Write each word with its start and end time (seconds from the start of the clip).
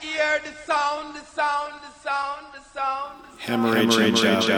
hear 0.00 0.40
the 0.44 0.52
sound, 0.66 1.14
the 1.14 1.24
sound, 1.24 1.72
the 1.82 1.92
sound, 2.02 2.46
the 2.54 2.62
sound. 2.72 3.24
Hemorrhage, 3.38 3.94
hemorrhage, 3.94 4.48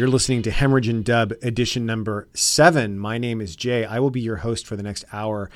You're 0.00 0.08
listening 0.08 0.40
to 0.44 0.50
Hemorrhage 0.50 0.88
and 0.88 1.04
Dub 1.04 1.34
edition 1.42 1.84
number 1.84 2.26
seven. 2.32 2.98
My 2.98 3.18
name 3.18 3.42
is 3.42 3.54
Jay. 3.54 3.84
I 3.84 3.98
will 3.98 4.08
be 4.08 4.22
your 4.22 4.36
host 4.36 4.66
for 4.66 4.74
the 4.74 4.82
next 4.82 5.04
hour 5.12 5.50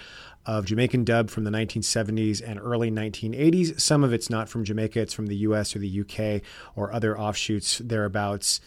of 0.44 0.66
Jamaican 0.66 1.04
dub 1.04 1.30
from 1.30 1.44
the 1.44 1.50
1970s 1.50 2.46
and 2.46 2.60
early 2.60 2.90
1980s. 2.90 3.80
Some 3.80 4.04
of 4.04 4.12
it's 4.12 4.28
not 4.28 4.50
from 4.50 4.62
Jamaica, 4.62 5.00
it's 5.00 5.14
from 5.14 5.28
the 5.28 5.36
US 5.36 5.74
or 5.74 5.78
the 5.78 6.00
UK 6.02 6.42
or 6.76 6.92
other 6.92 7.18
offshoots 7.18 7.78
thereabouts 7.78 8.60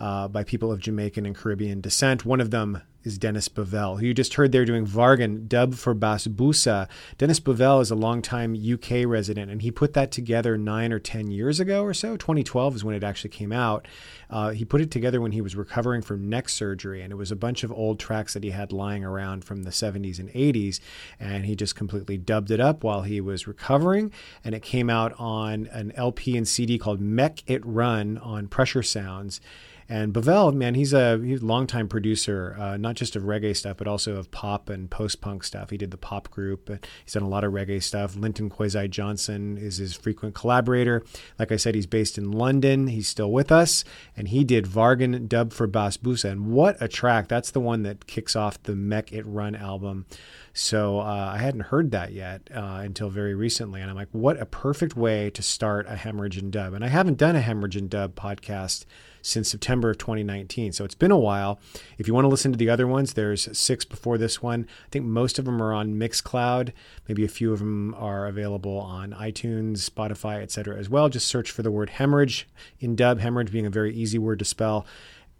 uh, 0.00 0.28
by 0.28 0.44
people 0.44 0.72
of 0.72 0.80
Jamaican 0.80 1.26
and 1.26 1.36
Caribbean 1.36 1.80
descent. 1.80 2.24
One 2.24 2.40
of 2.40 2.50
them 2.50 2.82
is 3.04 3.18
Dennis 3.18 3.48
Bovell, 3.48 4.00
who 4.00 4.06
you 4.06 4.14
just 4.14 4.34
heard 4.34 4.50
there 4.50 4.64
doing 4.64 4.86
Vargan, 4.86 5.46
dub 5.46 5.74
for 5.74 5.94
Bass 5.94 6.26
Boussa. 6.26 6.88
Dennis 7.18 7.38
Bovell 7.38 7.82
is 7.82 7.90
a 7.90 7.94
longtime 7.94 8.56
UK 8.56 9.06
resident, 9.06 9.50
and 9.50 9.62
he 9.62 9.70
put 9.70 9.92
that 9.92 10.10
together 10.10 10.56
nine 10.56 10.92
or 10.92 10.98
10 10.98 11.30
years 11.30 11.60
ago 11.60 11.82
or 11.82 11.92
so. 11.92 12.16
2012 12.16 12.76
is 12.76 12.84
when 12.84 12.94
it 12.94 13.04
actually 13.04 13.30
came 13.30 13.52
out. 13.52 13.86
Uh, 14.30 14.50
he 14.50 14.64
put 14.64 14.80
it 14.80 14.90
together 14.90 15.20
when 15.20 15.32
he 15.32 15.42
was 15.42 15.54
recovering 15.54 16.00
from 16.00 16.28
neck 16.28 16.48
surgery, 16.48 17.02
and 17.02 17.12
it 17.12 17.16
was 17.16 17.30
a 17.30 17.36
bunch 17.36 17.62
of 17.62 17.70
old 17.70 18.00
tracks 18.00 18.32
that 18.32 18.42
he 18.42 18.50
had 18.50 18.72
lying 18.72 19.04
around 19.04 19.44
from 19.44 19.62
the 19.62 19.70
70s 19.70 20.18
and 20.18 20.30
80s, 20.30 20.80
and 21.20 21.44
he 21.44 21.54
just 21.54 21.76
completely 21.76 22.16
dubbed 22.16 22.50
it 22.50 22.60
up 22.60 22.82
while 22.82 23.02
he 23.02 23.20
was 23.20 23.46
recovering, 23.46 24.12
and 24.42 24.54
it 24.54 24.62
came 24.62 24.88
out 24.88 25.12
on 25.18 25.66
an 25.72 25.92
LP 25.92 26.36
and 26.36 26.48
CD 26.48 26.78
called 26.78 27.00
Mek 27.00 27.42
It 27.46 27.64
Run 27.66 28.16
on 28.18 28.48
Pressure 28.48 28.82
Sounds. 28.82 29.40
And 29.88 30.14
Bovell, 30.14 30.54
man, 30.54 30.74
he's 30.74 30.92
a 30.92 31.18
he's 31.18 31.42
a 31.42 31.46
longtime 31.46 31.88
producer, 31.88 32.56
uh, 32.58 32.76
not 32.76 32.96
just 32.96 33.16
of 33.16 33.24
reggae 33.24 33.56
stuff, 33.56 33.76
but 33.76 33.86
also 33.86 34.16
of 34.16 34.30
pop 34.30 34.70
and 34.70 34.90
post 34.90 35.20
punk 35.20 35.44
stuff. 35.44 35.70
He 35.70 35.76
did 35.76 35.90
the 35.90 35.96
pop 35.96 36.30
group. 36.30 36.70
He's 37.04 37.12
done 37.12 37.22
a 37.22 37.28
lot 37.28 37.44
of 37.44 37.52
reggae 37.52 37.82
stuff. 37.82 38.16
Linton 38.16 38.48
Kwesi 38.48 38.88
Johnson 38.88 39.58
is 39.58 39.76
his 39.76 39.94
frequent 39.94 40.34
collaborator. 40.34 41.04
Like 41.38 41.52
I 41.52 41.56
said, 41.56 41.74
he's 41.74 41.86
based 41.86 42.16
in 42.16 42.32
London. 42.32 42.86
He's 42.86 43.08
still 43.08 43.30
with 43.30 43.52
us, 43.52 43.84
and 44.16 44.28
he 44.28 44.44
did 44.44 44.64
Vargan 44.64 45.28
dub 45.28 45.52
for 45.52 45.66
Bass 45.66 45.96
Boussa. 45.96 46.30
And 46.30 46.46
what 46.46 46.76
a 46.80 46.88
track! 46.88 47.28
That's 47.28 47.50
the 47.50 47.60
one 47.60 47.82
that 47.82 48.06
kicks 48.06 48.34
off 48.34 48.62
the 48.62 48.74
Mek 48.74 49.12
It 49.12 49.26
Run 49.26 49.54
album. 49.54 50.06
So 50.54 51.00
uh, 51.00 51.32
I 51.34 51.38
hadn't 51.38 51.62
heard 51.62 51.90
that 51.90 52.12
yet 52.12 52.48
uh, 52.54 52.80
until 52.82 53.10
very 53.10 53.34
recently. 53.34 53.80
And 53.80 53.90
I'm 53.90 53.96
like, 53.96 54.08
what 54.12 54.40
a 54.40 54.46
perfect 54.46 54.96
way 54.96 55.28
to 55.30 55.42
start 55.42 55.86
a 55.88 55.96
hemorrhage 55.96 56.38
and 56.38 56.52
dub. 56.52 56.74
And 56.74 56.84
I 56.84 56.88
haven't 56.88 57.18
done 57.18 57.34
a 57.34 57.40
hemorrhage 57.40 57.76
and 57.76 57.90
dub 57.90 58.14
podcast 58.14 58.86
since 59.24 59.50
September 59.50 59.90
of 59.90 59.98
2019. 59.98 60.72
So 60.72 60.84
it's 60.84 60.94
been 60.94 61.10
a 61.10 61.18
while. 61.18 61.58
If 61.98 62.06
you 62.06 62.14
want 62.14 62.26
to 62.26 62.28
listen 62.28 62.52
to 62.52 62.58
the 62.58 62.68
other 62.68 62.86
ones, 62.86 63.14
there's 63.14 63.56
six 63.56 63.84
before 63.84 64.18
this 64.18 64.42
one. 64.42 64.66
I 64.86 64.88
think 64.90 65.06
most 65.06 65.38
of 65.38 65.46
them 65.46 65.62
are 65.62 65.72
on 65.72 65.94
Mixcloud. 65.94 66.72
Maybe 67.08 67.24
a 67.24 67.28
few 67.28 67.52
of 67.52 67.58
them 67.58 67.94
are 67.94 68.26
available 68.26 68.78
on 68.78 69.12
iTunes, 69.12 69.88
Spotify, 69.88 70.42
etc. 70.42 70.76
as 70.76 70.90
well. 70.90 71.08
Just 71.08 71.26
search 71.26 71.50
for 71.50 71.62
the 71.62 71.70
word 71.70 71.90
hemorrhage 71.90 72.46
in 72.80 72.94
dub, 72.94 73.18
hemorrhage 73.18 73.50
being 73.50 73.66
a 73.66 73.70
very 73.70 73.94
easy 73.94 74.18
word 74.18 74.38
to 74.40 74.44
spell 74.44 74.86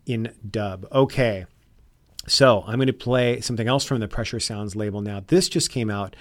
in 0.07 0.33
dub. 0.51 0.87
Okay. 0.91 1.45
So 2.27 2.65
I'm 2.67 2.77
going 2.77 2.87
to 2.87 2.95
play 2.95 3.43
something 3.43 3.69
else 3.69 3.85
from 3.85 4.01
the 4.01 4.09
Pressure 4.09 4.41
Sounds 4.41 4.75
label 4.75 5.03
now. 5.03 5.23
This 5.27 5.49
just 5.49 5.71
came 5.71 5.91
out 5.91 6.17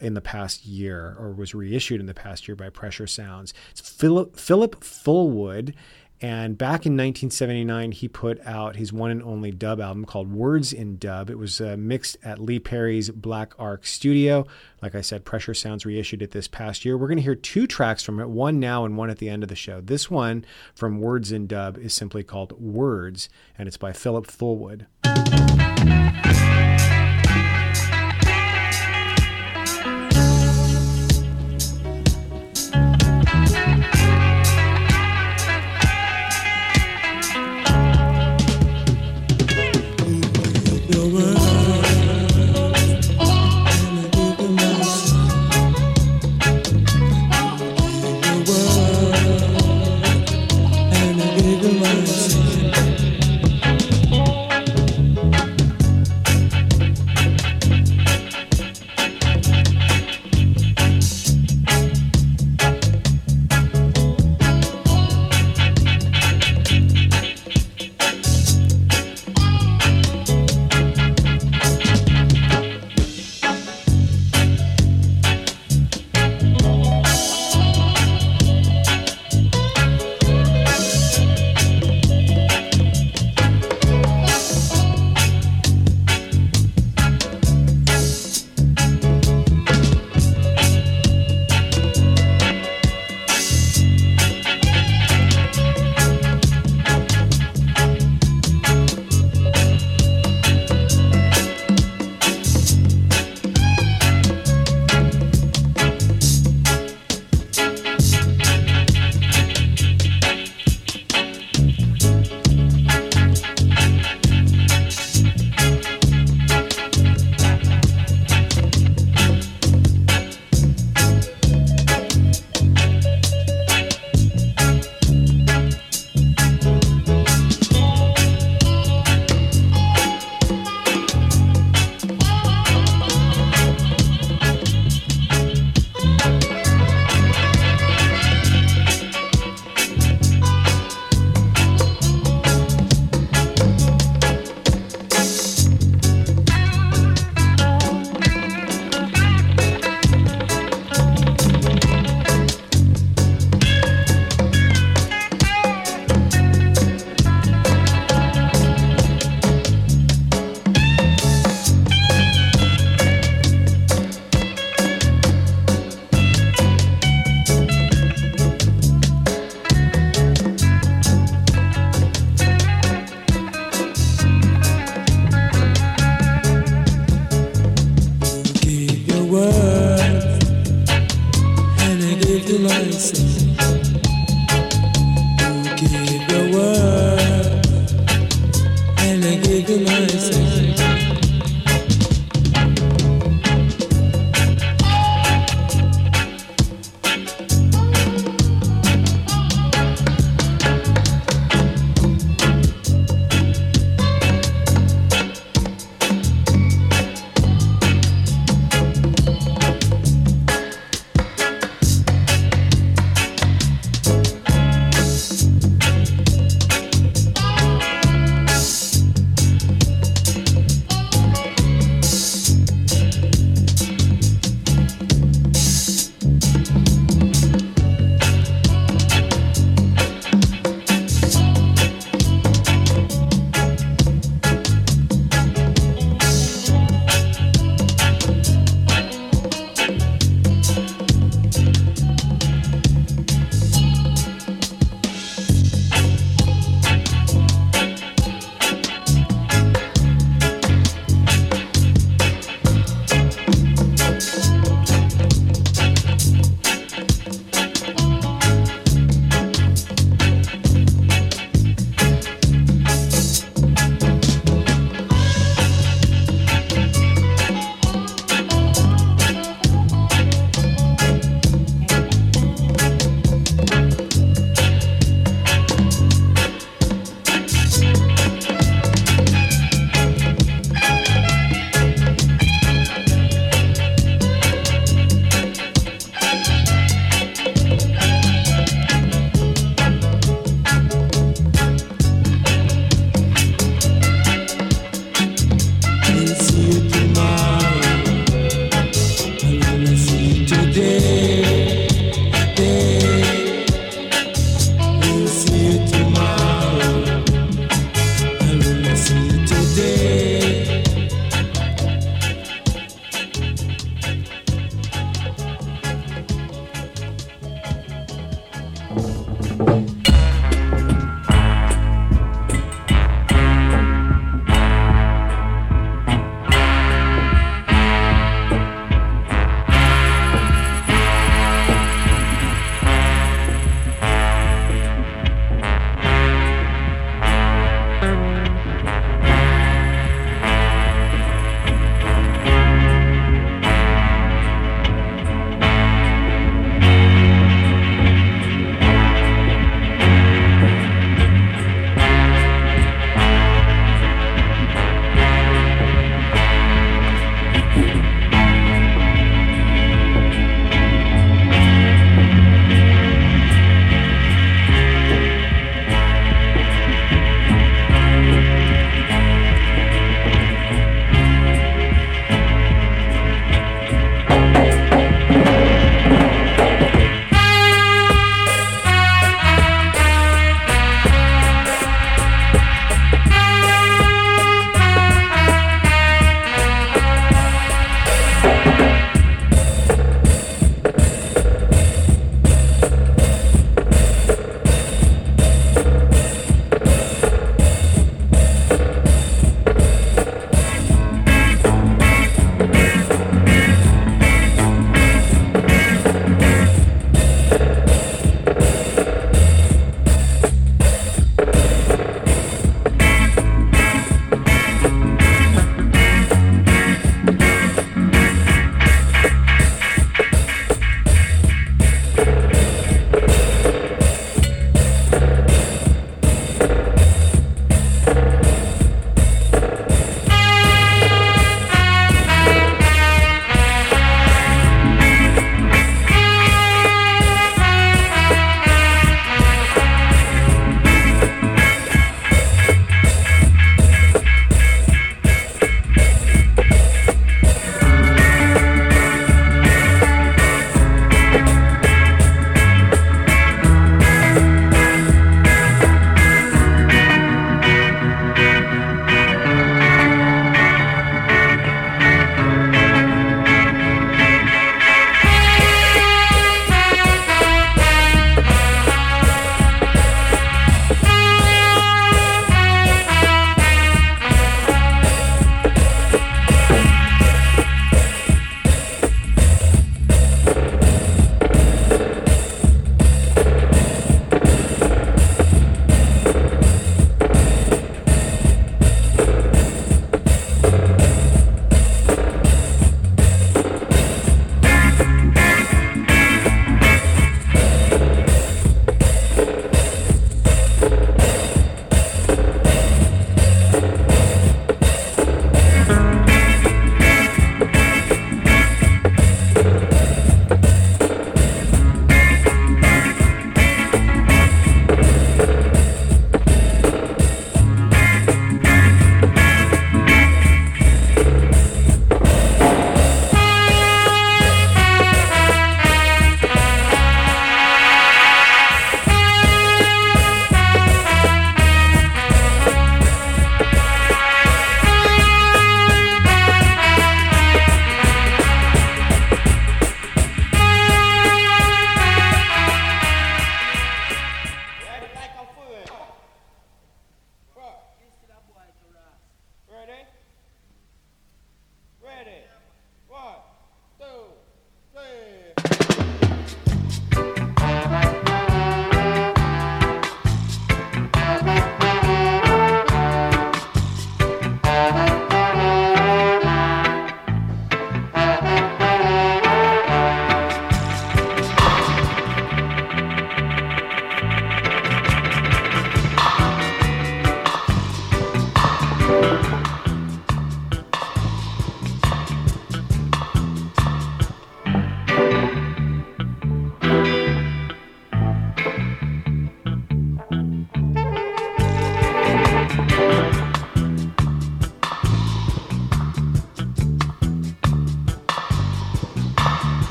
in 0.00 0.14
the 0.14 0.20
past 0.20 0.66
year 0.66 1.16
or 1.18 1.32
was 1.32 1.54
reissued 1.54 2.00
in 2.00 2.06
the 2.06 2.14
past 2.14 2.48
year 2.48 2.56
by 2.56 2.68
Pressure 2.68 3.06
Sounds. 3.06 3.54
It's 3.70 3.80
Philip, 3.80 4.36
Philip 4.36 4.80
Fullwood 4.80 5.74
and 6.24 6.56
back 6.56 6.86
in 6.86 6.94
1979, 6.94 7.92
he 7.92 8.08
put 8.08 8.40
out 8.46 8.76
his 8.76 8.94
one 8.94 9.10
and 9.10 9.22
only 9.22 9.50
dub 9.50 9.78
album 9.78 10.06
called 10.06 10.32
Words 10.32 10.72
in 10.72 10.96
Dub. 10.96 11.28
It 11.28 11.36
was 11.36 11.60
uh, 11.60 11.76
mixed 11.78 12.16
at 12.24 12.38
Lee 12.38 12.58
Perry's 12.58 13.10
Black 13.10 13.52
Ark 13.58 13.84
Studio. 13.84 14.46
Like 14.80 14.94
I 14.94 15.02
said, 15.02 15.26
Pressure 15.26 15.52
Sounds 15.52 15.84
reissued 15.84 16.22
it 16.22 16.30
this 16.30 16.48
past 16.48 16.86
year. 16.86 16.96
We're 16.96 17.08
going 17.08 17.18
to 17.18 17.22
hear 17.22 17.34
two 17.34 17.66
tracks 17.66 18.02
from 18.02 18.20
it, 18.20 18.30
one 18.30 18.58
now 18.58 18.86
and 18.86 18.96
one 18.96 19.10
at 19.10 19.18
the 19.18 19.28
end 19.28 19.42
of 19.42 19.50
the 19.50 19.54
show. 19.54 19.82
This 19.82 20.10
one 20.10 20.46
from 20.74 20.98
Words 20.98 21.30
in 21.30 21.46
Dub 21.46 21.76
is 21.76 21.92
simply 21.92 22.22
called 22.22 22.58
Words, 22.58 23.28
and 23.58 23.68
it's 23.68 23.76
by 23.76 23.92
Philip 23.92 24.26
Fullwood. 24.26 24.86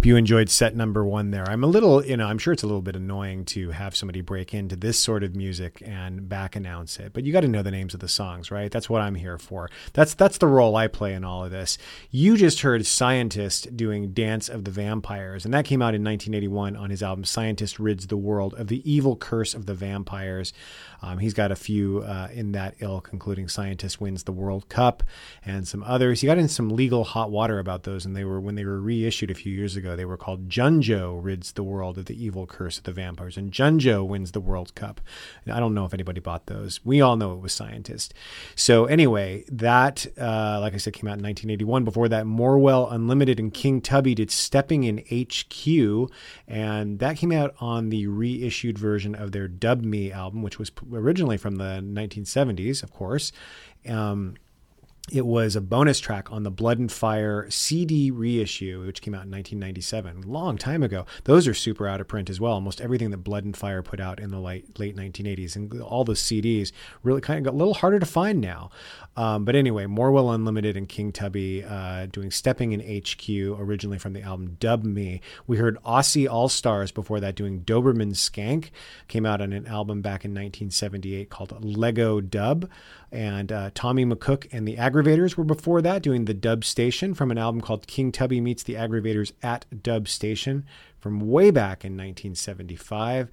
Hope 0.00 0.06
you 0.06 0.16
enjoyed 0.16 0.48
set 0.48 0.74
number 0.74 1.04
one 1.04 1.30
there. 1.30 1.46
I'm 1.46 1.62
a 1.62 1.66
little, 1.66 2.02
you 2.02 2.16
know, 2.16 2.26
I'm 2.26 2.38
sure 2.38 2.54
it's 2.54 2.62
a 2.62 2.66
little 2.66 2.80
bit 2.80 2.96
annoying 2.96 3.44
to 3.44 3.72
have 3.72 3.94
somebody 3.94 4.22
break 4.22 4.54
into 4.54 4.74
this 4.74 4.98
sort 4.98 5.22
of 5.22 5.36
music 5.36 5.82
and 5.84 6.26
back 6.26 6.56
announce 6.56 6.98
it, 6.98 7.12
but 7.12 7.24
you 7.24 7.34
got 7.34 7.42
to 7.42 7.48
know 7.48 7.62
the 7.62 7.70
names 7.70 7.92
of 7.92 8.00
the 8.00 8.08
songs, 8.08 8.50
right? 8.50 8.70
That's 8.70 8.88
what 8.88 9.02
I'm 9.02 9.14
here 9.14 9.36
for. 9.36 9.68
That's 9.92 10.14
that's 10.14 10.38
the 10.38 10.46
role 10.46 10.74
I 10.74 10.86
play 10.86 11.12
in 11.12 11.22
all 11.22 11.44
of 11.44 11.50
this. 11.50 11.76
You 12.10 12.38
just 12.38 12.62
heard 12.62 12.86
Scientist 12.86 13.76
doing 13.76 14.14
Dance 14.14 14.48
of 14.48 14.64
the 14.64 14.70
Vampires, 14.70 15.44
and 15.44 15.52
that 15.52 15.66
came 15.66 15.82
out 15.82 15.94
in 15.94 16.02
1981 16.02 16.76
on 16.76 16.88
his 16.88 17.02
album 17.02 17.26
Scientist 17.26 17.78
Rids 17.78 18.06
the 18.06 18.16
World 18.16 18.54
of 18.54 18.68
the 18.68 18.90
Evil 18.90 19.16
Curse 19.16 19.52
of 19.52 19.66
the 19.66 19.74
Vampires. 19.74 20.54
Um, 21.02 21.18
he's 21.18 21.34
got 21.34 21.50
a 21.50 21.56
few 21.56 21.98
uh, 22.00 22.28
in 22.32 22.52
that 22.52 22.74
ilk, 22.80 23.10
including 23.12 23.48
Scientist 23.48 24.00
Wins 24.00 24.24
the 24.24 24.32
World 24.32 24.68
Cup 24.68 25.02
and 25.44 25.66
some 25.66 25.82
others. 25.84 26.20
He 26.20 26.26
got 26.26 26.38
in 26.38 26.48
some 26.48 26.70
legal 26.70 27.04
hot 27.04 27.30
water 27.30 27.58
about 27.58 27.84
those, 27.84 28.04
and 28.04 28.14
they 28.14 28.24
were 28.24 28.40
when 28.40 28.54
they 28.54 28.64
were 28.64 28.80
reissued 28.80 29.30
a 29.30 29.34
few 29.34 29.52
years 29.52 29.76
ago. 29.76 29.96
They 29.96 30.04
were 30.04 30.16
called 30.16 30.48
Junjo 30.48 31.18
Rids 31.22 31.52
the 31.52 31.62
World 31.62 31.98
of 31.98 32.06
the 32.06 32.22
Evil 32.22 32.46
Curse 32.46 32.78
of 32.78 32.84
the 32.84 32.92
Vampires, 32.92 33.36
and 33.36 33.52
Junjo 33.52 34.06
Wins 34.06 34.32
the 34.32 34.40
World 34.40 34.74
Cup. 34.74 35.00
And 35.44 35.54
I 35.54 35.60
don't 35.60 35.74
know 35.74 35.84
if 35.84 35.94
anybody 35.94 36.20
bought 36.20 36.46
those. 36.46 36.80
We 36.84 37.00
all 37.00 37.16
know 37.16 37.32
it 37.32 37.40
was 37.40 37.52
Scientist. 37.52 38.14
So 38.54 38.84
anyway, 38.86 39.44
that 39.50 40.06
uh, 40.18 40.58
like 40.60 40.74
I 40.74 40.78
said 40.78 40.92
came 40.92 41.08
out 41.08 41.18
in 41.18 41.24
1981. 41.24 41.84
Before 41.84 42.08
that, 42.08 42.26
Morwell 42.26 42.92
Unlimited 42.92 43.38
and 43.38 43.52
King 43.52 43.80
Tubby 43.80 44.14
did 44.14 44.30
Stepping 44.30 44.84
in 44.84 44.98
HQ, 44.98 46.10
and 46.46 46.98
that 46.98 47.16
came 47.16 47.32
out 47.32 47.54
on 47.60 47.88
the 47.90 48.06
reissued 48.06 48.78
version 48.78 49.14
of 49.14 49.32
their 49.32 49.48
Dub 49.48 49.82
Me 49.82 50.12
album, 50.12 50.42
which 50.42 50.58
was 50.58 50.70
originally 50.92 51.36
from 51.36 51.56
the 51.56 51.80
1970s, 51.82 52.82
of 52.82 52.92
course. 52.92 53.32
Um, 53.88 54.36
it 55.12 55.26
was 55.26 55.56
a 55.56 55.60
bonus 55.60 55.98
track 55.98 56.30
on 56.30 56.44
the 56.44 56.50
Blood 56.50 56.78
and 56.78 56.90
Fire 56.90 57.46
CD 57.50 58.10
reissue, 58.10 58.84
which 58.86 59.02
came 59.02 59.14
out 59.14 59.24
in 59.24 59.30
1997, 59.30 60.22
long 60.22 60.56
time 60.56 60.82
ago. 60.82 61.04
Those 61.24 61.48
are 61.48 61.54
super 61.54 61.88
out 61.88 62.00
of 62.00 62.08
print 62.08 62.30
as 62.30 62.40
well. 62.40 62.52
Almost 62.52 62.80
everything 62.80 63.10
that 63.10 63.18
Blood 63.18 63.44
and 63.44 63.56
Fire 63.56 63.82
put 63.82 64.00
out 64.00 64.20
in 64.20 64.30
the 64.30 64.38
late 64.38 64.78
late 64.78 64.96
1980s, 64.96 65.56
and 65.56 65.80
all 65.82 66.04
the 66.04 66.12
CDs 66.12 66.72
really 67.02 67.20
kind 67.20 67.38
of 67.38 67.44
got 67.44 67.56
a 67.56 67.58
little 67.58 67.74
harder 67.74 67.98
to 67.98 68.06
find 68.06 68.40
now. 68.40 68.70
Um, 69.16 69.44
but 69.44 69.56
anyway, 69.56 69.86
Morwell 69.86 70.34
Unlimited 70.34 70.76
and 70.76 70.88
King 70.88 71.12
Tubby 71.12 71.64
uh, 71.64 72.06
doing 72.06 72.30
Stepping 72.30 72.72
in 72.72 72.80
HQ, 72.80 73.28
originally 73.60 73.98
from 73.98 74.12
the 74.12 74.22
album 74.22 74.56
Dub 74.60 74.84
Me. 74.84 75.20
We 75.46 75.56
heard 75.56 75.76
Ossie 75.84 76.30
All 76.30 76.48
Stars 76.48 76.92
before 76.92 77.20
that 77.20 77.34
doing 77.34 77.62
Doberman 77.62 78.14
Skank, 78.14 78.70
came 79.08 79.26
out 79.26 79.40
on 79.40 79.52
an 79.52 79.66
album 79.66 80.00
back 80.00 80.24
in 80.24 80.30
1978 80.30 81.28
called 81.28 81.50
Leggo 81.62 82.28
Dub. 82.28 82.68
And 83.12 83.50
uh, 83.50 83.70
Tommy 83.74 84.04
McCook 84.04 84.46
and 84.52 84.66
the 84.66 84.76
Aggrovators 84.76 85.36
were 85.36 85.44
before 85.44 85.82
that 85.82 86.02
doing 86.02 86.26
the 86.26 86.34
Dub 86.34 86.64
Station 86.64 87.14
from 87.14 87.30
an 87.30 87.38
album 87.38 87.60
called 87.60 87.86
King 87.86 88.12
Tubby 88.12 88.40
Meets 88.40 88.62
the 88.62 88.74
Aggrovators 88.74 89.32
at 89.42 89.66
Dub 89.82 90.06
Station 90.06 90.64
from 91.00 91.20
way 91.20 91.50
back 91.50 91.84
in 91.84 91.92
1975. 91.92 93.28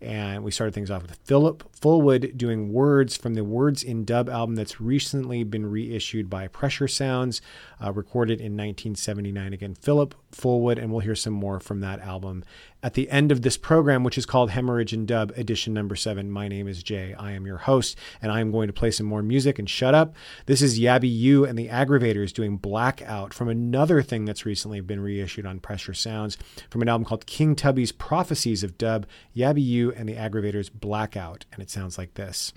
And 0.00 0.42
we 0.42 0.50
started 0.50 0.74
things 0.74 0.90
off 0.90 1.02
with 1.02 1.14
Philip 1.24 1.62
Fullwood 1.80 2.36
doing 2.36 2.72
words 2.72 3.16
from 3.16 3.34
the 3.34 3.44
Words 3.44 3.84
in 3.84 4.04
Dub 4.04 4.28
album 4.28 4.56
that's 4.56 4.80
recently 4.80 5.44
been 5.44 5.70
reissued 5.70 6.28
by 6.28 6.48
Pressure 6.48 6.88
Sounds, 6.88 7.40
uh, 7.80 7.92
recorded 7.92 8.40
in 8.40 8.56
1979. 8.56 9.52
Again, 9.52 9.76
Philip 9.76 10.16
Fullwood, 10.32 10.78
and 10.78 10.90
we'll 10.90 11.00
hear 11.00 11.14
some 11.14 11.32
more 11.32 11.60
from 11.60 11.80
that 11.80 12.00
album 12.00 12.44
at 12.82 12.94
the 12.94 13.08
end 13.10 13.30
of 13.30 13.42
this 13.42 13.56
program, 13.56 14.02
which 14.02 14.18
is 14.18 14.26
called 14.26 14.50
Hemorrhage 14.50 14.92
and 14.92 15.06
Dub, 15.06 15.32
edition 15.36 15.72
number 15.72 15.94
seven. 15.94 16.30
My 16.30 16.48
name 16.48 16.66
is 16.66 16.82
Jay. 16.82 17.14
I 17.16 17.32
am 17.32 17.46
your 17.46 17.58
host, 17.58 17.96
and 18.20 18.32
I 18.32 18.40
am 18.40 18.50
going 18.50 18.66
to 18.66 18.72
play 18.72 18.90
some 18.90 19.06
more 19.06 19.22
music 19.22 19.58
and 19.58 19.70
shut 19.70 19.94
up. 19.94 20.14
This 20.46 20.62
is 20.62 20.80
Yabby 20.80 21.14
U 21.18 21.44
and 21.44 21.58
the 21.58 21.68
Aggrovators 21.68 22.32
doing 22.32 22.56
Blackout 22.56 23.32
from 23.32 23.48
another 23.48 24.02
thing 24.02 24.24
that's 24.24 24.44
recently 24.44 24.80
been 24.80 25.00
reissued 25.00 25.46
on 25.46 25.60
Pressure 25.60 25.94
Sounds 25.94 26.36
from 26.70 26.82
an 26.82 26.88
album 26.88 27.04
called 27.04 27.26
King 27.26 27.54
Tubby's 27.54 27.92
Prophecies 27.92 28.64
of 28.64 28.78
Dub, 28.78 29.06
Yabby 29.36 29.64
U 29.64 29.92
and 29.92 30.08
the 30.08 30.16
Aggrovators 30.16 30.70
Blackout. 30.72 31.44
And 31.52 31.62
it 31.62 31.70
sounds 31.70 31.98
like 31.98 32.14
this. 32.14 32.52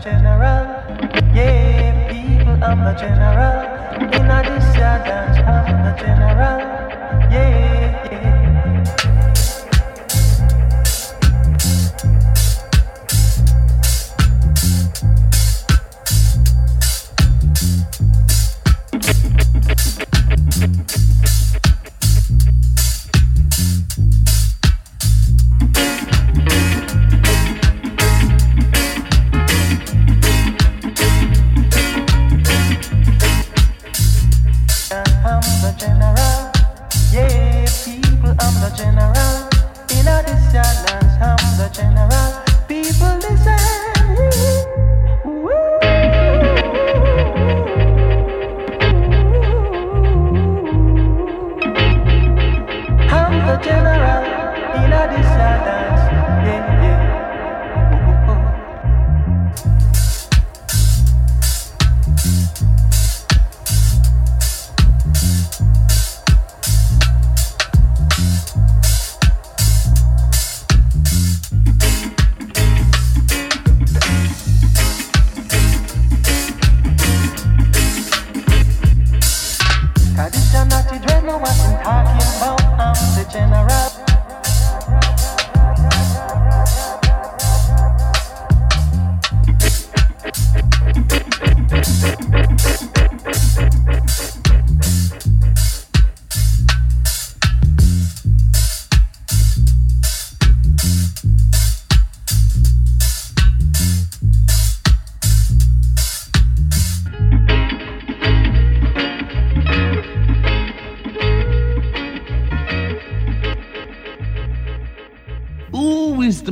general. 0.00 0.66
Yeah, 1.34 2.08
people, 2.10 2.62
I'm 2.62 2.84
the 2.84 2.92
general. 2.92 3.58
In 4.14 4.30
a 4.30 4.42
this 4.42 4.76
I'm 5.44 5.84
the 5.84 5.92
general. 6.00 6.60
Yeah. 7.32 7.87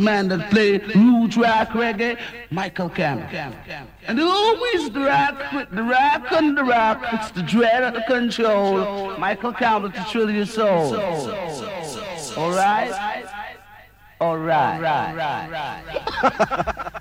Man 0.01 0.29
that 0.29 0.51
play 0.51 0.79
root 0.79 1.37
rock 1.37 1.69
reggae, 1.71 2.19
Michael 2.51 2.89
Campbell. 2.89 3.29
And 4.07 4.21
always 4.21 4.91
the 4.91 5.01
rock 5.01 5.53
with 5.53 5.71
the 5.71 5.83
rock 5.83 6.33
and 6.33 6.57
the 6.57 6.65
rock, 6.65 7.05
it's 7.13 7.31
the 7.33 7.43
dread 7.43 7.83
of 7.83 7.95
the 7.95 8.03
control. 8.03 9.17
Michael 9.19 9.53
Campbell 9.53 9.91
to 9.91 10.05
thrill 10.05 10.31
your 10.31 10.47
soul. 10.47 10.97
All 12.37 12.51
right? 12.51 13.25
All 14.21 14.39
right. 14.39 14.77
All 14.77 15.15
right. 15.51 16.93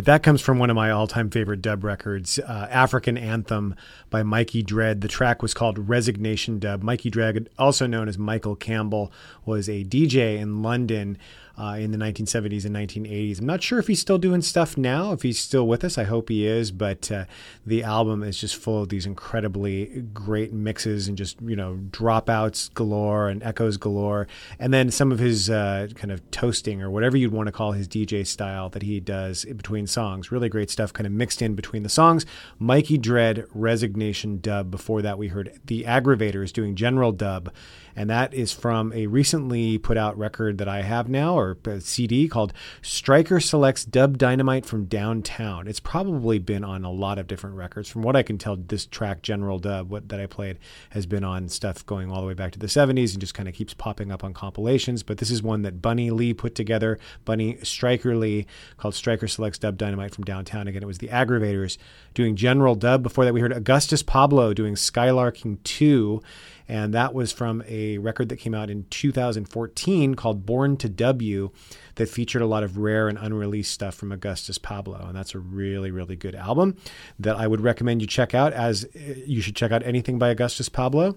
right, 0.00 0.06
that 0.06 0.22
comes 0.22 0.40
from 0.40 0.58
one 0.58 0.70
of 0.70 0.76
my 0.76 0.90
all 0.90 1.06
time 1.06 1.30
favorite 1.30 1.60
dub 1.60 1.84
records, 1.84 2.38
uh, 2.38 2.68
African 2.70 3.18
Anthem 3.18 3.74
by 4.08 4.22
Mikey 4.22 4.62
Dread. 4.62 5.02
The 5.02 5.08
track 5.08 5.42
was 5.42 5.52
called 5.52 5.90
Resignation 5.90 6.58
Dub. 6.58 6.82
Mikey 6.82 7.10
Dread, 7.10 7.50
also 7.58 7.86
known 7.86 8.08
as 8.08 8.16
Michael 8.16 8.56
Campbell, 8.56 9.12
was 9.44 9.68
a 9.68 9.84
DJ 9.84 10.38
in 10.38 10.62
London 10.62 11.18
uh, 11.60 11.74
in 11.74 11.90
the 11.90 11.98
1970s 11.98 12.64
and 12.64 12.74
1980s. 12.74 13.38
I'm 13.38 13.46
not 13.46 13.62
sure 13.62 13.78
if 13.78 13.86
he's 13.86 14.00
still 14.00 14.16
doing 14.16 14.40
stuff 14.40 14.78
now, 14.78 15.12
if 15.12 15.20
he's 15.20 15.38
still 15.38 15.66
with 15.66 15.84
us. 15.84 15.98
I 15.98 16.04
hope 16.04 16.30
he 16.30 16.46
is. 16.46 16.70
But 16.70 17.12
uh, 17.12 17.26
the 17.66 17.82
album 17.82 18.22
is 18.22 18.40
just 18.40 18.56
full 18.56 18.82
of 18.82 18.88
these 18.88 19.04
incredibly 19.04 20.04
great 20.14 20.54
mixes 20.54 21.06
and 21.06 21.18
just, 21.18 21.40
you 21.42 21.56
know, 21.56 21.78
dropouts 21.90 22.72
galore 22.72 23.28
and 23.28 23.42
echoes 23.42 23.76
galore. 23.76 24.26
And 24.58 24.72
then 24.72 24.90
some 24.90 25.12
of 25.12 25.18
his 25.18 25.50
uh, 25.50 25.88
kind 25.96 26.10
of 26.10 26.28
toasting 26.30 26.80
or 26.80 26.90
whatever 26.90 27.18
you'd 27.18 27.32
want 27.32 27.48
to 27.48 27.52
call 27.52 27.72
his 27.72 27.86
DJ 27.86 28.26
style 28.26 28.70
that 28.70 28.82
he 28.82 28.98
does 28.98 29.44
between 29.44 29.86
songs. 29.86 30.32
Really 30.32 30.48
great 30.48 30.70
stuff 30.70 30.94
kind 30.94 31.06
of 31.06 31.12
mixed 31.12 31.42
in 31.42 31.54
between 31.54 31.82
the 31.82 31.90
songs. 31.90 32.24
Mikey 32.58 32.96
Dread, 32.96 33.44
Resignation 33.52 34.40
dub. 34.40 34.70
Before 34.70 35.02
that, 35.02 35.18
we 35.18 35.28
heard 35.28 35.60
The 35.66 35.84
Aggrovators 35.84 36.54
doing 36.54 36.74
general 36.74 37.12
dub 37.12 37.52
and 37.96 38.10
that 38.10 38.34
is 38.34 38.52
from 38.52 38.92
a 38.92 39.06
recently 39.06 39.78
put 39.78 39.96
out 39.96 40.16
record 40.18 40.58
that 40.58 40.68
I 40.68 40.82
have 40.82 41.08
now, 41.08 41.38
or 41.38 41.56
CD 41.80 42.28
called 42.28 42.52
Striker 42.82 43.40
Selects 43.40 43.84
Dub 43.84 44.18
Dynamite 44.18 44.66
from 44.66 44.84
Downtown. 44.84 45.66
It's 45.66 45.80
probably 45.80 46.38
been 46.38 46.64
on 46.64 46.84
a 46.84 46.90
lot 46.90 47.18
of 47.18 47.26
different 47.26 47.56
records. 47.56 47.88
From 47.88 48.02
what 48.02 48.16
I 48.16 48.22
can 48.22 48.38
tell, 48.38 48.56
this 48.56 48.86
track, 48.86 49.22
General 49.22 49.58
Dub, 49.58 49.90
what, 49.90 50.08
that 50.08 50.20
I 50.20 50.26
played, 50.26 50.58
has 50.90 51.06
been 51.06 51.24
on 51.24 51.48
stuff 51.48 51.84
going 51.86 52.10
all 52.10 52.20
the 52.20 52.26
way 52.26 52.34
back 52.34 52.52
to 52.52 52.58
the 52.58 52.66
70s 52.66 53.12
and 53.12 53.20
just 53.20 53.34
kind 53.34 53.48
of 53.48 53.54
keeps 53.54 53.74
popping 53.74 54.10
up 54.10 54.24
on 54.24 54.34
compilations. 54.34 55.02
But 55.02 55.18
this 55.18 55.30
is 55.30 55.42
one 55.42 55.62
that 55.62 55.82
Bunny 55.82 56.10
Lee 56.10 56.34
put 56.34 56.54
together, 56.54 56.98
Bunny 57.24 57.58
Striker 57.62 58.16
Lee, 58.16 58.46
called 58.76 58.94
Striker 58.94 59.28
Selects 59.28 59.58
Dub 59.58 59.76
Dynamite 59.76 60.14
from 60.14 60.24
Downtown. 60.24 60.68
Again, 60.68 60.82
it 60.82 60.86
was 60.86 60.98
the 60.98 61.08
Aggrovators 61.08 61.78
doing 62.14 62.36
General 62.36 62.74
Dub. 62.74 63.02
Before 63.02 63.24
that, 63.24 63.34
we 63.34 63.40
heard 63.40 63.52
Augustus 63.52 64.02
Pablo 64.02 64.54
doing 64.54 64.74
Skylarking 64.74 65.62
2 65.64 66.22
and 66.70 66.94
that 66.94 67.12
was 67.12 67.32
from 67.32 67.64
a 67.66 67.98
record 67.98 68.28
that 68.28 68.36
came 68.36 68.54
out 68.54 68.70
in 68.70 68.84
2014 68.90 70.14
called 70.14 70.46
Born 70.46 70.76
to 70.76 70.88
W 70.88 71.50
that 71.96 72.08
featured 72.08 72.42
a 72.42 72.46
lot 72.46 72.62
of 72.62 72.78
rare 72.78 73.08
and 73.08 73.18
unreleased 73.18 73.72
stuff 73.72 73.96
from 73.96 74.12
Augustus 74.12 74.56
Pablo. 74.56 75.04
And 75.08 75.16
that's 75.16 75.34
a 75.34 75.40
really, 75.40 75.90
really 75.90 76.14
good 76.14 76.36
album 76.36 76.76
that 77.18 77.34
I 77.34 77.48
would 77.48 77.60
recommend 77.60 78.02
you 78.02 78.06
check 78.06 78.36
out, 78.36 78.52
as 78.52 78.84
uh, 78.84 79.14
you 79.26 79.40
should 79.40 79.56
check 79.56 79.72
out 79.72 79.82
anything 79.84 80.16
by 80.16 80.28
Augustus 80.28 80.68
Pablo. 80.68 81.16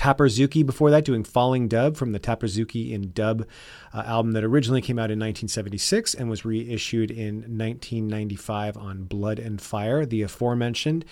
Tappa 0.00 0.22
Zukie 0.22 0.64
before 0.64 0.90
that, 0.92 1.04
doing 1.04 1.22
Falling 1.22 1.68
Dub 1.68 1.94
from 1.94 2.12
the 2.12 2.18
Tappa 2.18 2.46
Zukie 2.46 2.92
in 2.92 3.12
Dub 3.12 3.46
uh, 3.92 4.02
album 4.06 4.32
that 4.32 4.42
originally 4.42 4.80
came 4.80 4.98
out 4.98 5.10
in 5.10 5.18
1976 5.18 6.14
and 6.14 6.30
was 6.30 6.42
reissued 6.42 7.10
in 7.10 7.40
1995 7.40 8.78
on 8.78 9.04
Blood 9.04 9.38
and 9.38 9.60
Fire, 9.60 10.06
the 10.06 10.22
aforementioned, 10.22 11.04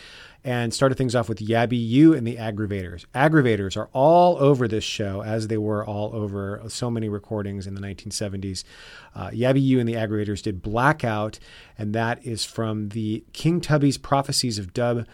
and 0.43 0.73
started 0.73 0.95
things 0.95 1.15
off 1.15 1.29
with 1.29 1.39
Yabby 1.39 1.87
U 1.87 2.15
and 2.15 2.27
the 2.27 2.37
Aggrovators. 2.37 3.05
Aggrovators 3.15 3.77
are 3.77 3.91
all 3.93 4.39
over 4.39 4.67
this 4.67 4.85
show, 4.85 5.23
as 5.23 5.49
they 5.49 5.59
were 5.59 5.85
all 5.85 6.17
over 6.17 6.63
so 6.69 6.91
many 6.91 7.11
recordings 7.11 7.67
in 7.67 7.75
the 7.75 7.83
1970s. 7.83 8.65
Uh, 9.15 9.29
Yabby 9.29 9.63
U 9.65 9.81
and 9.81 9.87
the 9.87 9.97
Aggrovators 9.97 10.41
did 10.41 10.63
Blackout, 10.63 11.39
and 11.77 11.95
that 11.95 12.25
is 12.25 12.47
from 12.47 12.89
the 12.89 13.23
King 13.35 13.61
Tubby's 13.61 13.99
Prophecies 13.99 14.59
of 14.59 14.73
Dub 14.73 15.07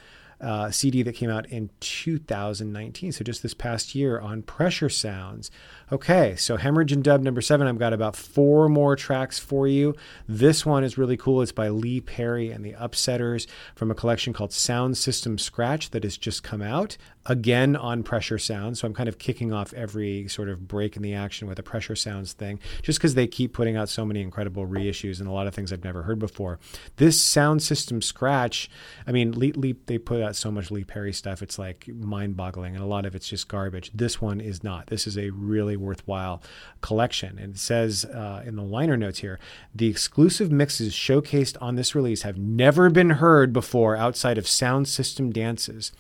uh, 0.45 0.71
CD 0.71 1.03
that 1.03 1.15
came 1.15 1.31
out 1.31 1.47
in 1.47 1.71
2019. 1.81 3.13
So 3.13 3.25
just 3.25 3.43
this 3.43 3.55
past 3.55 3.95
year 3.95 4.21
on 4.21 4.43
Pressure 4.43 4.89
Sounds. 4.89 5.51
Okay, 5.91 6.37
so 6.37 6.57
Hemorrhage 6.57 6.93
and 6.93 7.03
Dub 7.03 7.23
number 7.23 7.41
seven. 7.41 7.67
I've 7.67 7.79
got 7.79 7.93
about 7.93 8.17
four 8.17 8.69
more 8.69 8.97
tracks 8.97 9.39
for 9.39 9.67
you. 9.67 9.95
This 10.29 10.65
one 10.65 10.85
is 10.85 10.99
really 10.99 11.17
cool. 11.17 11.43
It's 11.43 11.53
by 11.53 11.69
Lee 11.69 12.01
Perry 12.01 12.51
and 12.51 12.65
the 12.65 12.73
Upsetters 12.73 13.47
from 13.75 13.91
a 13.91 13.95
collection 13.95 14.33
called 14.33 14.53
Sound 14.53 14.97
System 14.97 15.39
Scratch 15.39 15.91
that 15.91 16.05
has 16.05 16.17
just 16.17 16.43
come 16.43 16.63
out 16.63 16.97
again 17.27 17.77
on 17.77 18.03
Pressure 18.03 18.39
Sounds. 18.39 18.81
So 18.81 18.87
I'm 18.87 18.95
kind 18.95 19.09
of 19.09 19.19
kicking 19.19 19.53
off 19.53 19.73
every 19.73 20.29
sort 20.29 20.49
of 20.49 20.69
break 20.69 20.97
in 20.97 21.03
the 21.03 21.15
action 21.15 21.49
with 21.49 21.59
a 21.59 21.63
Pressure 21.63 21.97
Sounds 21.97 22.33
thing, 22.33 22.61
just 22.83 22.99
because 22.99 23.15
they 23.15 23.27
keep 23.27 23.53
putting 23.53 23.77
out 23.77 23.89
so 23.89 24.05
many 24.05 24.21
incredible 24.21 24.67
reissues 24.67 25.21
and 25.21 25.29
a 25.29 25.33
lot 25.33 25.47
of 25.47 25.55
things 25.55 25.73
I've 25.73 25.85
never 25.85 26.03
heard 26.03 26.19
before. 26.19 26.59
This 26.97 27.21
Sound 27.21 27.63
System 27.63 28.03
Scratch, 28.03 28.71
I 29.07 29.13
mean, 29.13 29.33
Lee, 29.33 29.53
Lee, 29.53 29.77
they 29.87 29.99
put 29.99 30.23
out 30.23 30.34
so 30.37 30.51
much 30.51 30.71
Lee 30.71 30.85
Perry 30.85 31.13
stuff. 31.13 31.43
It's 31.43 31.59
like 31.59 31.89
mind 31.89 32.37
boggling, 32.37 32.75
and 32.75 32.83
a 32.83 32.87
lot 32.87 33.07
of 33.07 33.15
it's 33.15 33.29
just 33.29 33.49
garbage. 33.49 33.91
This 33.95 34.21
one 34.21 34.41
is 34.41 34.63
not. 34.63 34.87
This 34.87 35.07
is 35.07 35.17
a 35.17 35.31
really 35.31 35.77
worthwhile 35.77 36.43
collection. 36.81 37.39
And 37.39 37.55
it 37.55 37.59
says 37.59 38.05
uh, 38.05 38.43
in 38.47 38.57
the 38.57 38.63
liner 38.63 38.97
notes 38.97 39.21
here 39.21 39.39
the 39.75 39.89
exclusive 39.89 40.51
mixes 40.51 40.93
showcased 40.93 41.57
on 41.61 41.77
this 41.77 41.95
release 41.95 42.23
have 42.23 42.39
never 42.39 42.91
been 42.91 43.11
heard 43.11 43.53
before 43.53 43.97
outside 43.97 44.39
of 44.39 44.47
sound 44.47 44.89
system 44.89 45.31
dances. 45.31 45.93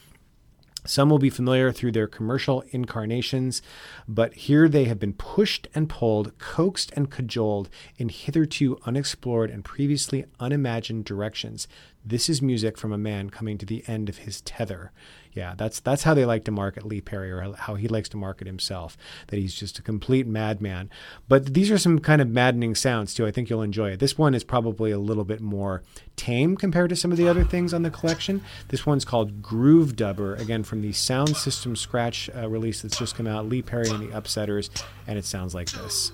Some 0.87 1.09
will 1.09 1.19
be 1.19 1.31
familiar 1.31 1.73
through 1.73 1.93
their 1.93 2.07
commercial 2.07 2.63
incarnations, 2.69 3.63
but 4.07 4.35
here 4.35 4.69
they 4.69 4.85
have 4.85 4.99
been 4.99 5.15
pushed 5.15 5.67
and 5.75 5.89
pulled, 5.89 6.37
coaxed 6.39 6.93
and 6.95 7.11
cajoled 7.11 7.71
in 7.97 8.11
hitherto 8.11 8.79
unexplored 8.85 9.51
and 9.51 9.65
previously 9.65 10.27
unimagined 10.39 11.07
directions. 11.07 11.67
This 12.05 12.29
is 12.29 12.43
music 12.43 12.77
from 12.77 12.93
a 12.93 12.99
man 12.99 13.31
coming 13.31 13.57
to 13.59 13.67
the 13.67 13.83
end 13.87 14.11
of 14.11 14.19
his 14.19 14.43
tether. 14.43 14.93
Yeah, 15.35 15.55
that's 15.57 15.81
that's 15.81 16.05
how 16.05 16.15
they 16.15 16.25
like 16.25 16.45
to 16.45 16.53
market 16.53 16.87
Lee 16.87 17.01
Perry, 17.01 17.31
or 17.31 17.55
how 17.59 17.75
he 17.75 17.89
likes 17.89 18.09
to 18.11 18.17
market 18.17 18.47
himself. 18.47 18.97
That 19.27 19.39
he's 19.39 19.55
just 19.55 19.79
a 19.79 19.83
complete 19.83 20.27
madman. 20.27 20.91
But 21.29 21.55
these 21.55 21.71
are 21.71 21.79
some 21.79 21.99
kind 21.99 22.23
of 22.23 22.29
maddening 22.29 22.77
sounds 22.77 23.15
too. 23.15 23.27
I 23.27 23.33
think 23.33 23.51
you'll 23.51 23.63
enjoy 23.63 23.91
it. 23.91 23.99
This 23.99 24.17
one 24.17 24.35
is 24.35 24.45
probably 24.45 24.93
a 24.93 24.99
little 24.99 25.25
bit 25.25 25.41
more 25.41 25.83
tame 26.15 26.57
compared 26.57 26.91
to 26.91 26.97
some 26.97 27.11
of 27.11 27.19
the 27.19 27.29
other 27.29 27.45
things 27.45 27.75
on 27.75 27.83
the 27.83 27.91
collection. 27.91 28.43
This 28.69 28.87
one's 28.87 29.05
called 29.05 29.43
Groove 29.43 29.97
Dubber, 29.97 30.39
again 30.39 30.63
from 30.63 30.83
the 30.83 30.93
Sound 30.93 31.37
System 31.37 31.75
Scratch 31.75 32.31
uh, 32.35 32.49
release 32.49 32.83
that's 32.83 32.99
just 32.99 33.17
come 33.17 33.27
out. 33.27 33.49
Lee 33.49 33.63
Perry 33.63 33.89
and 33.89 34.01
the 34.01 34.15
Upsetters, 34.15 34.71
and 35.07 35.19
it 35.19 35.25
sounds 35.25 35.55
like 35.55 35.71
this. 35.73 36.13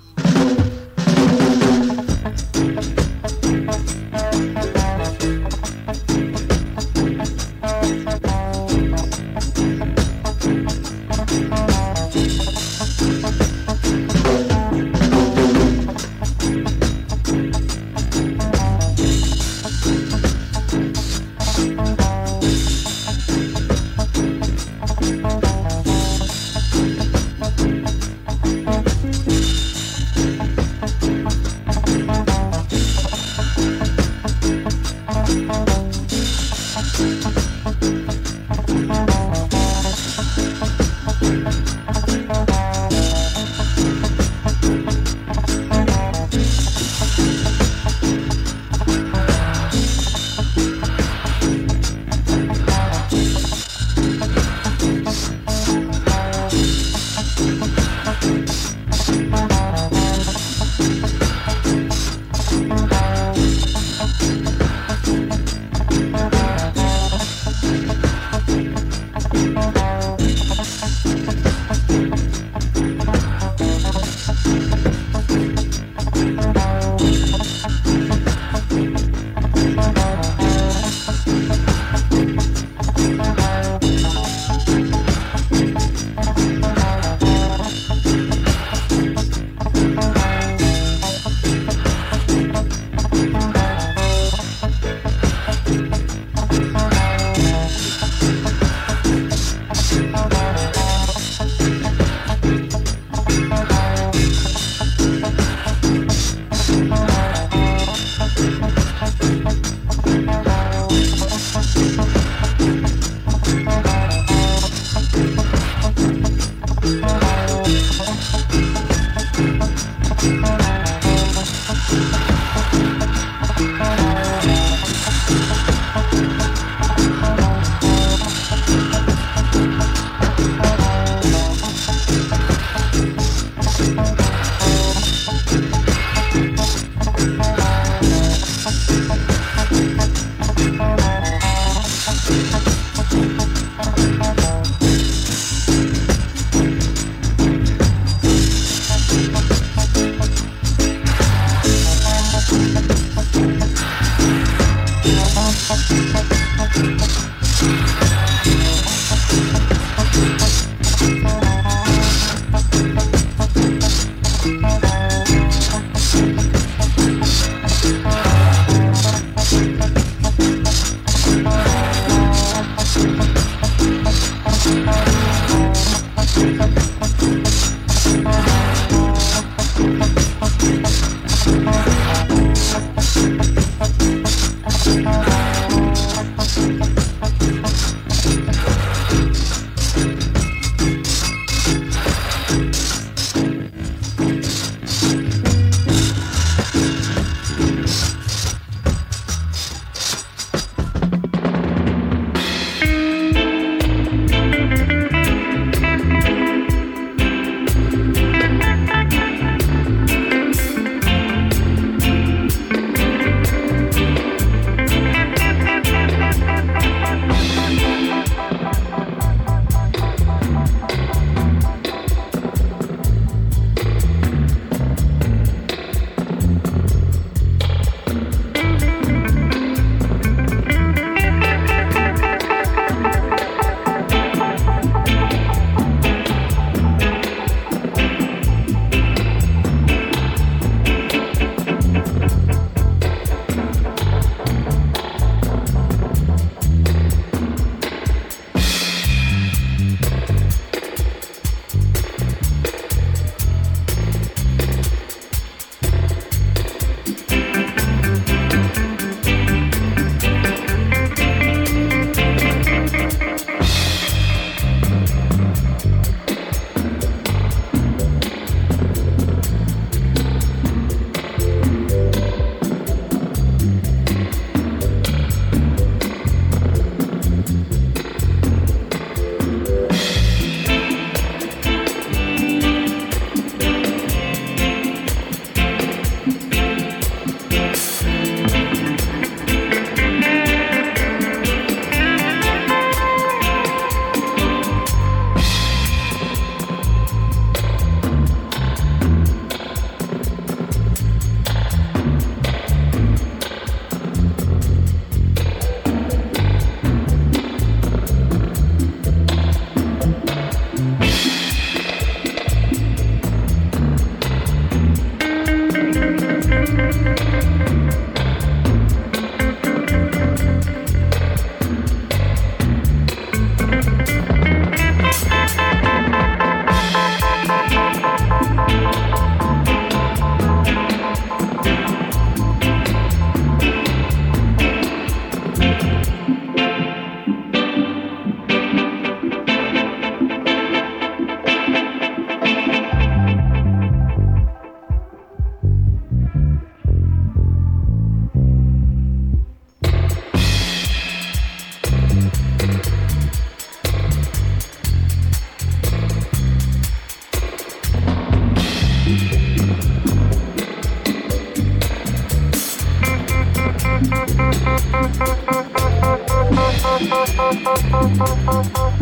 Thank 367.22 368.94
you. 368.94 368.99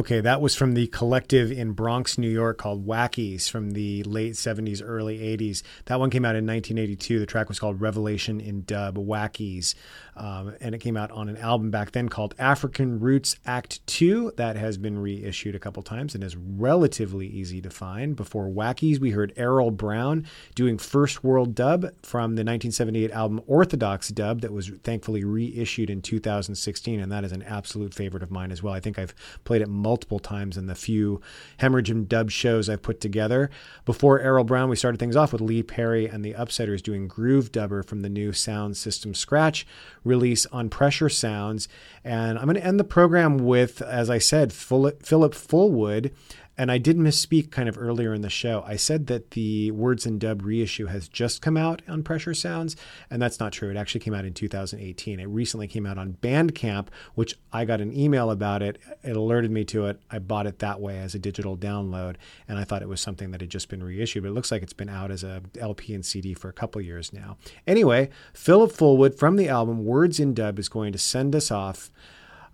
Okay, 0.00 0.22
that 0.22 0.40
was 0.40 0.54
from 0.54 0.72
the 0.72 0.86
collective 0.86 1.52
in 1.52 1.72
Bronx, 1.72 2.16
New 2.16 2.30
York 2.30 2.56
called 2.56 2.86
Wackies 2.86 3.50
from 3.50 3.72
the 3.72 4.02
late 4.04 4.32
70s, 4.32 4.80
early 4.82 5.18
80s. 5.18 5.62
That 5.84 6.00
one 6.00 6.08
came 6.08 6.24
out 6.24 6.36
in 6.36 6.46
1982. 6.46 7.18
The 7.18 7.26
track 7.26 7.50
was 7.50 7.58
called 7.58 7.82
Revelation 7.82 8.40
in 8.40 8.62
Dub 8.62 8.96
Wackies. 8.96 9.74
Um, 10.16 10.54
and 10.62 10.74
it 10.74 10.78
came 10.78 10.96
out 10.96 11.10
on 11.10 11.28
an 11.28 11.36
album 11.36 11.70
back 11.70 11.92
then 11.92 12.08
called 12.08 12.34
African 12.38 12.98
Roots 12.98 13.36
Act 13.44 13.86
2. 13.88 14.32
That 14.38 14.56
has 14.56 14.78
been 14.78 14.98
reissued 14.98 15.54
a 15.54 15.58
couple 15.58 15.82
times 15.82 16.14
and 16.14 16.24
is 16.24 16.34
relatively 16.60 17.26
easy 17.26 17.60
to 17.62 17.70
find. 17.70 18.14
Before 18.14 18.48
Wackies, 18.48 19.00
we 19.00 19.10
heard 19.10 19.32
Errol 19.36 19.70
Brown 19.70 20.26
doing 20.54 20.78
First 20.78 21.24
World 21.24 21.54
Dub 21.54 21.84
from 22.02 22.36
the 22.36 22.44
1978 22.44 23.10
album 23.10 23.40
Orthodox 23.46 24.08
Dub 24.10 24.42
that 24.42 24.52
was 24.52 24.70
thankfully 24.84 25.24
reissued 25.24 25.90
in 25.90 26.02
2016. 26.02 27.00
And 27.00 27.10
that 27.10 27.24
is 27.24 27.32
an 27.32 27.42
absolute 27.42 27.94
favorite 27.94 28.22
of 28.22 28.30
mine 28.30 28.52
as 28.52 28.62
well. 28.62 28.74
I 28.74 28.80
think 28.80 28.98
I've 28.98 29.14
played 29.44 29.62
it 29.62 29.68
multiple 29.68 30.18
times 30.18 30.56
in 30.56 30.66
the 30.66 30.74
few 30.74 31.20
Hemorrhage 31.56 31.90
and 31.90 32.08
Dub 32.08 32.30
shows 32.30 32.68
I've 32.68 32.82
put 32.82 33.00
together. 33.00 33.50
Before 33.84 34.20
Errol 34.20 34.44
Brown, 34.44 34.68
we 34.68 34.76
started 34.76 34.98
things 34.98 35.16
off 35.16 35.32
with 35.32 35.40
Lee 35.40 35.62
Perry 35.62 36.06
and 36.06 36.24
the 36.24 36.34
Upsetters 36.34 36.82
doing 36.82 37.08
Groove 37.08 37.50
Dubber 37.52 37.84
from 37.84 38.00
the 38.00 38.08
new 38.08 38.32
Sound 38.32 38.76
System 38.76 39.14
Scratch 39.14 39.66
release 40.04 40.46
on 40.46 40.68
Pressure 40.68 41.08
Sounds. 41.08 41.68
And 42.04 42.38
I'm 42.38 42.44
going 42.44 42.56
to 42.56 42.64
end 42.64 42.78
the 42.78 42.84
program 42.84 43.38
with, 43.38 43.80
as 43.82 44.10
I 44.10 44.18
said, 44.18 44.52
Philip 44.52 45.02
Fullwood 45.02 46.12
and 46.60 46.70
I 46.70 46.76
did 46.76 46.98
misspeak 46.98 47.50
kind 47.50 47.70
of 47.70 47.78
earlier 47.78 48.12
in 48.12 48.20
the 48.20 48.28
show. 48.28 48.62
I 48.66 48.76
said 48.76 49.06
that 49.06 49.30
the 49.30 49.70
Words 49.70 50.04
in 50.04 50.18
Dub 50.18 50.44
reissue 50.44 50.88
has 50.88 51.08
just 51.08 51.40
come 51.40 51.56
out 51.56 51.80
on 51.88 52.02
Pressure 52.02 52.34
Sounds, 52.34 52.76
and 53.08 53.22
that's 53.22 53.40
not 53.40 53.54
true. 53.54 53.70
It 53.70 53.78
actually 53.78 54.02
came 54.02 54.12
out 54.12 54.26
in 54.26 54.34
2018. 54.34 55.20
It 55.20 55.24
recently 55.24 55.66
came 55.66 55.86
out 55.86 55.96
on 55.96 56.18
Bandcamp, 56.20 56.88
which 57.14 57.38
I 57.50 57.64
got 57.64 57.80
an 57.80 57.98
email 57.98 58.30
about 58.30 58.62
it. 58.62 58.76
It 59.02 59.16
alerted 59.16 59.50
me 59.50 59.64
to 59.64 59.86
it. 59.86 60.02
I 60.10 60.18
bought 60.18 60.46
it 60.46 60.58
that 60.58 60.82
way 60.82 60.98
as 60.98 61.14
a 61.14 61.18
digital 61.18 61.56
download, 61.56 62.16
and 62.46 62.58
I 62.58 62.64
thought 62.64 62.82
it 62.82 62.90
was 62.90 63.00
something 63.00 63.30
that 63.30 63.40
had 63.40 63.48
just 63.48 63.70
been 63.70 63.82
reissued, 63.82 64.24
but 64.24 64.28
it 64.28 64.34
looks 64.34 64.50
like 64.50 64.62
it's 64.62 64.74
been 64.74 64.90
out 64.90 65.10
as 65.10 65.24
a 65.24 65.40
LP 65.58 65.94
and 65.94 66.04
CD 66.04 66.34
for 66.34 66.50
a 66.50 66.52
couple 66.52 66.82
years 66.82 67.10
now. 67.10 67.38
Anyway, 67.66 68.10
Philip 68.34 68.70
Fullwood 68.70 69.16
from 69.18 69.36
the 69.36 69.48
album 69.48 69.86
Words 69.86 70.20
in 70.20 70.34
Dub 70.34 70.58
is 70.58 70.68
going 70.68 70.92
to 70.92 70.98
send 70.98 71.34
us 71.34 71.50
off 71.50 71.90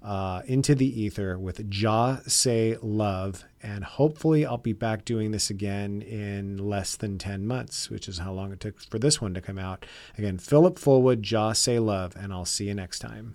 uh, 0.06 0.40
into 0.46 0.76
the 0.76 1.02
ether 1.02 1.36
with 1.36 1.68
Jah 1.68 2.22
Say 2.28 2.76
Love. 2.80 3.44
And 3.60 3.82
hopefully, 3.82 4.46
I'll 4.46 4.56
be 4.56 4.72
back 4.72 5.04
doing 5.04 5.32
this 5.32 5.50
again 5.50 6.00
in 6.00 6.58
less 6.58 6.94
than 6.94 7.18
10 7.18 7.44
months, 7.44 7.90
which 7.90 8.08
is 8.08 8.18
how 8.18 8.32
long 8.32 8.52
it 8.52 8.60
took 8.60 8.80
for 8.80 9.00
this 9.00 9.20
one 9.20 9.34
to 9.34 9.40
come 9.40 9.58
out. 9.58 9.84
Again, 10.16 10.38
Philip 10.38 10.78
Fullwood, 10.78 11.22
Jah 11.22 11.52
Say 11.54 11.80
Love, 11.80 12.14
and 12.14 12.32
I'll 12.32 12.44
see 12.44 12.66
you 12.68 12.74
next 12.74 13.00
time. 13.00 13.34